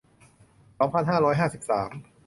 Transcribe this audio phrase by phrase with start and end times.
[0.77, 1.91] สองพันห้าร้อยห้าสิบสาม